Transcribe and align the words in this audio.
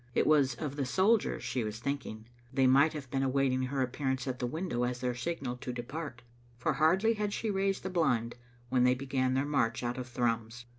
It 0.15 0.25
was 0.25 0.55
of 0.55 0.77
the 0.77 0.85
soldiers 0.87 1.43
she 1.43 1.63
was 1.63 1.77
thinking. 1.77 2.25
They 2.51 2.65
might 2.65 2.93
have 2.93 3.11
been 3.11 3.21
awaiting 3.21 3.61
her 3.61 3.83
appearance 3.83 4.27
at 4.27 4.39
the 4.39 4.47
window 4.47 4.81
as 4.81 4.99
their 4.99 5.13
signal 5.13 5.57
to 5.57 5.71
depart, 5.71 6.23
for 6.57 6.73
hardly 6.73 7.13
had 7.13 7.33
she 7.33 7.51
raised 7.51 7.83
the 7.83 7.89
blind 7.91 8.33
when 8.69 8.83
they 8.83 8.95
began 8.95 9.35
their 9.35 9.45
march 9.45 9.83
out 9.83 9.99
of 9.99 10.07
Thrums. 10.09 10.65